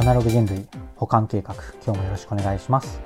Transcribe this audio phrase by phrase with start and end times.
[0.00, 1.54] アナログ人類保管計画
[1.84, 3.02] 今日もよろしくお願いします。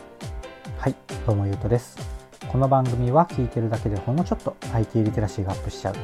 [0.79, 0.95] はい
[1.27, 1.99] どうもゆうとです。
[2.47, 5.97] この番組は聞いてるだけでほんのちょっと IT リテラシーがアップしちゃう。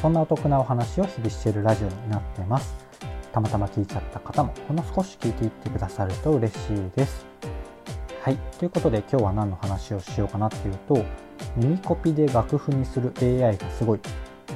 [0.00, 2.74] そんなお得なお話を日々しているラジオになってます。
[3.30, 7.26] たまたま聞いちゃった方もほんの少し聞いていってくださると嬉しいです。
[8.22, 11.04] はいということで今日は何の話をしようかなっていうと
[11.56, 14.00] 耳コピで楽譜にする AI がすごい。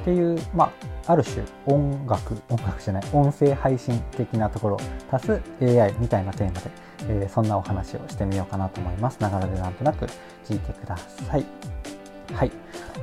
[0.03, 0.65] っていう、ま
[1.05, 4.77] あ、ある種音楽、音楽じゃない、音声配信的なところ、
[5.09, 6.71] 足す AI みたいなテーマで、
[7.07, 9.17] えー、そんなお話をしてみようかなと思います。
[9.21, 10.05] ながらでなんとなく
[10.45, 11.45] 聞いてください。
[12.33, 12.51] はい。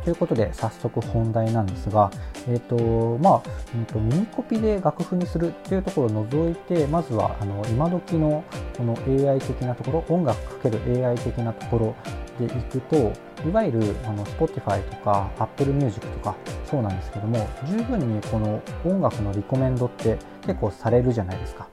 [0.05, 2.11] ということで、早速本題なんですが、
[2.47, 3.43] えっ、ー、と、まあ、
[3.75, 8.45] うんと、耳コピで楽譜にするっていうところを除いて、まずは、あの、今時の
[8.77, 11.95] この AI 的なところ、音楽かける AI 的なところ
[12.39, 13.13] でいくと、
[13.47, 16.37] いわゆるあの Spotify とか Apple Music とか
[16.71, 20.17] そうなんですけども十分にこの音楽のリコメンドって
[20.47, 21.69] 結構されるじゃないですか。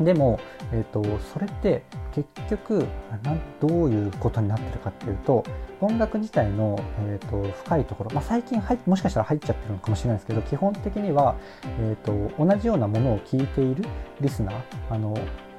[0.00, 0.38] でも、
[0.72, 1.02] えーと、
[1.32, 1.82] それって
[2.14, 2.86] 結局
[3.22, 5.44] なんどういうことになってるかっていうと
[5.80, 11.36] 音楽自体の、えーと、深いところ、まあ、最近入もしかしたら入っちゃってるのかもしれないですけど基本的には、
[11.80, 13.84] えーと同じようなものを聴いている
[14.20, 15.16] リスナーあの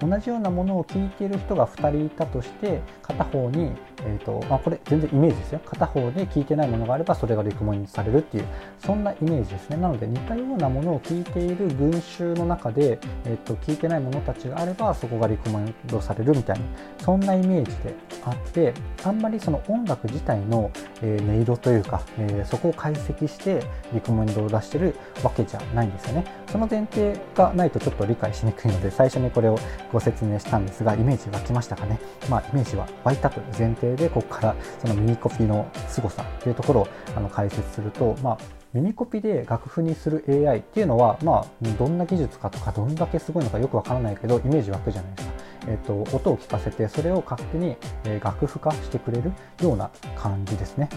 [0.07, 3.71] 同じようなものを聞いている人が2人いたとして片方に、
[4.01, 5.61] えーとまあ、これ全然イメージですよ。
[5.65, 8.45] 片方で聞いてないものがあればそれがリコメンドされるっていう
[8.79, 9.77] そんなイメージですね。
[9.77, 16.63] なので似たようなものを聞いている群衆の中で、えーと、聞いてないものたちがあればそこがリコメンドされるみたいな
[17.03, 18.73] そんなイメージであって
[19.03, 23.61] あんまりその音楽自体の、えー、音色というか、えー、そこを解析して
[23.93, 26.23] リコメンドを出してるわけじゃないんですよね。
[26.49, 29.59] その前提がないとちょっと理解しにくいので最初にこれを
[29.91, 31.99] ご説明したんですがイメージ湧きましたかね？
[32.29, 36.87] まあイメージは湧いたという前提でここからその耳コピの凄さというところを
[37.17, 38.37] あの解説するとまあ
[38.73, 45.33] 耳コピで楽譜にする AI っていうのは、まあ、どんな技術かとかどんだけすごいのかよくわからないけどイメージ湧くじゃないですか。
[45.67, 50.89] えっと、音を聞かせてそれを勝手に、え楽譜化してくれるような感じですね。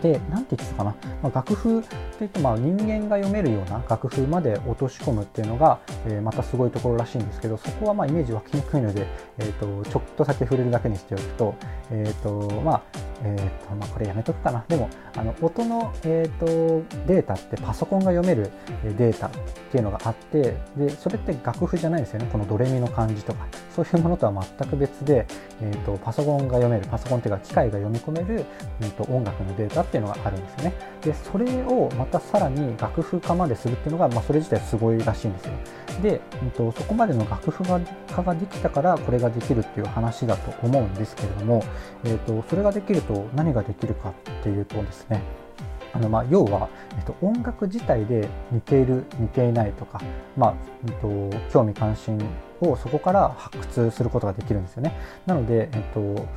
[0.00, 1.82] で、なんて言ってたかな、まあ、楽譜
[2.18, 9.06] といってまあ人間が読めるような楽譜まで落とし込むっていうのが、えー、またすごいところらしいんですけど、そこはまあイメージ湧きにくいので、
[9.38, 11.54] えーと、ちょっとだけ触れるだけにしておくと、
[11.90, 14.64] えーとまあえーとまあ、これやめとくかな。
[14.68, 18.50] でも、あの音の、えーと、データってパソコンが読める
[18.96, 19.30] データっ
[19.70, 22.28] ていうのがあって、でそれって楽譜じゃないですよね。
[22.30, 25.26] このドレミの漢字とか、そういうものとは全く別で、
[25.60, 28.44] えーと、パソコンが読める、パソコンっていうか機械が読み込める、
[28.80, 30.72] えーと音楽のデータっていうのがあるんですよね。
[31.02, 35.52] で、それをまたさらに楽譜化までするっていうのが、まあ、それ自体すごいらしいんですよ。
[36.02, 41.64] で、えーと、そこまでの楽譜化ができたからこれができるっていう話だと思うんですけれども、
[42.04, 45.22] えーと、それができるとと何ができるかっていうとですね、
[45.92, 50.00] あのまあ要は、えっと、音楽自体で似ている似ていないとか、
[50.36, 50.54] まあ
[50.86, 52.20] えっと、興味関心
[52.60, 54.94] をそこから発掘することができるんですよね。
[55.26, 56.28] なので、えっと、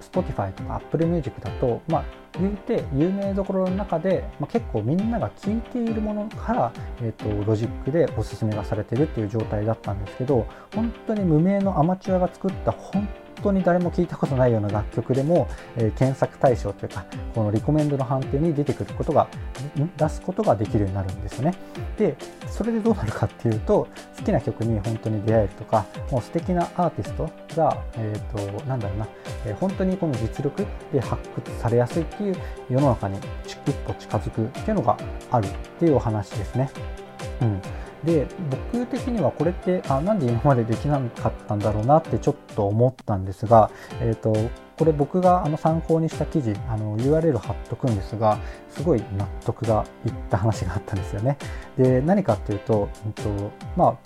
[0.00, 2.04] Spotify とか Apple Music だと、まあ、
[2.38, 6.72] 言うて有名どころの中で、まあ、結構みんなが聴いているものから、
[7.02, 13.08] えーと、ロジックでおすすめがされてるっていう状態だったんですけど本当に無名のアマチュアが作った本
[13.42, 17.04] 当に誰も聞いたことないような楽曲でも、えー、検索対象というか
[17.34, 19.28] このリコメンドの判定に出てくることが
[19.96, 21.54] 出すことができるようになるんですよね。
[21.98, 22.16] で
[22.48, 23.88] それでどうなるかっていうと
[24.18, 29.08] 好きな曲に本当に出会えるとかもう素敵なアーティストが、えーと、なんだろうな、
[29.46, 32.36] えー、本当にこの実力で発掘されやすいっていう
[32.70, 34.96] 世の中に一歩近づくっていうのが
[35.30, 36.70] あるっていうお話ですね。
[37.40, 37.60] うん。
[38.06, 38.28] で
[38.72, 44.32] 僕的にはこれってあなんで今までできなかったんだろうなってちょっと思ったんですが、えーと、
[44.78, 48.38] これ僕があの参考にした記事あの URL 貼っとくんですが
[48.70, 51.36] すごい納得がいった話があったんですよね。
[51.76, 53.96] で何かっていうと,、えーとまあ、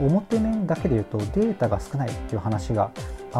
[0.00, 2.90] 表面だけで言うとデータが少ないっていう話が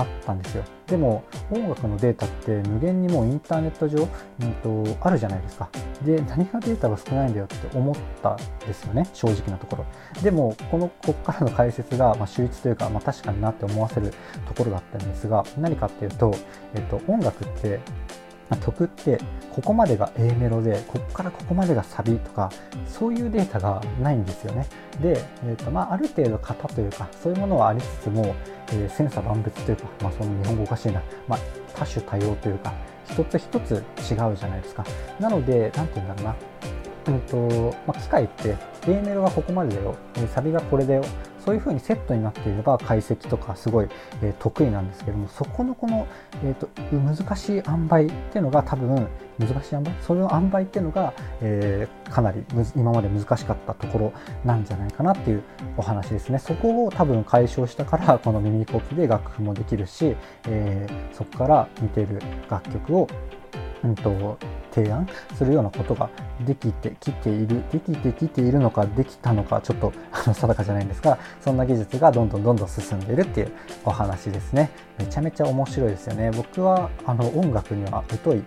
[0.01, 0.65] あったんですよ。
[0.87, 4.07] でも音楽のデータって無限にもうインターネット上、
[4.41, 4.53] うん
[4.85, 5.69] と、あるじゃないですか。
[6.05, 9.09] で何がデータが少ないんだよって思ったんですよね。
[9.13, 9.87] 正直なところ。
[10.23, 14.13] でもこのこっからの解説が、まあ、秀逸というか、まあ、確かになって思わせる
[14.47, 16.35] ところだったんですが何かっていうと、
[16.75, 17.81] えっと、音楽って
[18.57, 19.19] 曲って
[19.55, 22.51] ここまでが A メロでここからここまでがサビとか
[22.87, 24.67] そういうデータがないんですよね。
[25.01, 28.35] で、えーとまあ、ある程度型というかそういうものはありつつも、
[28.69, 31.39] えー、千差万別というか、まあ、その日本語おかしいな、まあ、
[31.75, 32.75] 多種多様というか
[33.09, 34.85] 一つ一つ違うじゃないですか。
[35.21, 36.37] なので何て言うんだろうな。
[37.07, 38.57] うんとまあ、機械って
[38.87, 39.95] A メロがここまでだよ、
[40.35, 41.05] サビがこれだよ
[41.45, 43.89] そういう風にセットになっていれば解析とかすごい、
[44.23, 46.07] えー、得意なんですけどもそこのこの、
[46.43, 49.07] えーと、難しい塩梅っていうのが多分
[49.39, 49.95] 難しい塩梅？
[50.01, 51.13] それの塩梅っていうのが、
[51.43, 52.43] えー、かなり
[52.77, 54.13] 今まで難しかったところ
[54.45, 55.43] なんじゃないかなっていう
[55.77, 56.39] お話ですね。
[56.39, 60.17] そこを多分解消したからこの耳コピで楽譜もできるし、
[60.49, 63.09] えー、そこから似てる楽曲を
[63.85, 64.39] うんと、
[64.75, 66.11] 提案するようなことが
[66.45, 73.53] できてきているできてきているのかできたのかちょっとあの定かじゃないんですが そんな技術がどんどんどんどん進んでいるっていう
[73.85, 74.71] お話ですね。
[74.99, 76.33] めちゃめちゃ面白いですよね。
[76.33, 78.43] 僕はあの音楽には疎い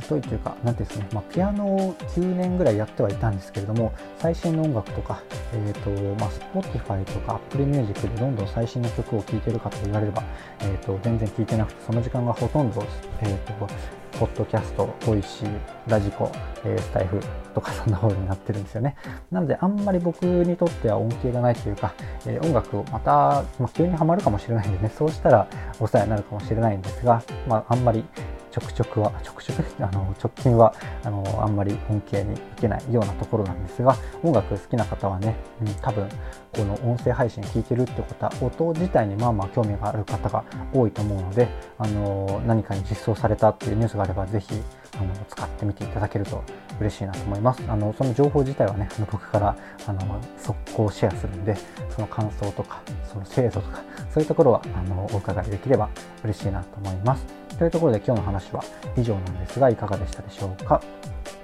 [0.00, 5.20] 疎いというか、なんていうんですかね、まあ、ピアノを9年ぐらいやってはいたんですけれども、最新の音楽とか、
[5.52, 10.22] えっ、ー、と、まあ、Spotify とか Apple Music でどんどん最新の曲を聴いてるかと言われれば、
[10.60, 12.84] えっ、ー、と、全然聴いてなくて、その時間がほとんど、
[13.22, 13.68] えっ、ー、と、
[14.12, 16.30] ポッドキャスト、 Voicy、radiko、
[16.64, 17.20] えー、スタエフ
[17.54, 18.96] とかそんな方になってるんですよね。
[19.30, 21.94] なのであんまり僕にとっては恩恵がないというか、
[22.26, 25.48] えー、音楽をまた、まあ、急にはまるかもしれないんでね、そうしたら
[25.80, 28.04] お世話になるかもしれないんですが、まあ、あんまり
[28.50, 30.74] ちょくちょくは、ちょくちょく、 あの、直近は、
[31.04, 36.08] あの、あんまり恩恵に受けないようなところなんですが、音楽好きな方はね、うん、多分、
[36.54, 41.48] この音声配信聞いてるってことは、音自体にまあまあ興味がある方が多いと思うので、
[41.78, 44.62] あの、何かに実装されたっていうニュースがあれば、ぜひ、
[44.96, 46.42] あの、使ってみていただけると
[46.80, 47.62] 嬉しいなと思います。
[47.68, 49.56] あの、その情報自体はね、あの僕から、
[49.86, 50.00] あの、
[50.36, 51.56] 速攻シェアするんで、
[51.90, 55.88] その感想とか、その精度とか、そういうところは、あの、お伺いできれば
[56.24, 57.47] 嬉しいなと思います。
[57.58, 58.62] というところで今日の話は
[58.96, 60.80] 以上なんですがいかがでしたでしょうか？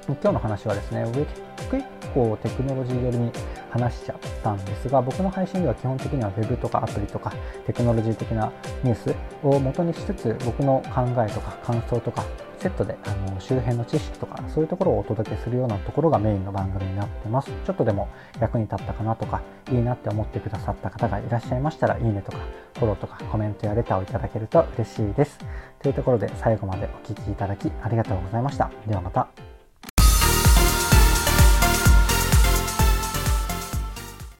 [0.06, 1.04] 今日の話はですね
[1.70, 3.32] 結構テクノロジー寄りに
[3.70, 7.32] 話しちゃったんですが僕の配信では基本的には Web とかアプリとか
[7.66, 8.52] テクノロジー的な
[8.82, 12.24] ニュースを元にしつつ僕の考えとか感想とか
[12.58, 17.50] セットであの周辺の知識とかそういうところをお届けするようなところがメインの番組になってます。
[17.66, 18.08] ちょっとでも
[18.40, 22.38] 役に立ったかなとかいいなって思ってくださった方がいらっしゃいましたらいいねとか
[22.84, 25.38] フォローとかコメントやレターをいただけると嬉しいです。
[25.82, 28.70] というところで最後までお聴きいただきありがとうございました。
[28.86, 29.43] ではまた。